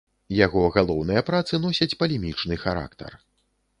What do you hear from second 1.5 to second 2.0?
носяць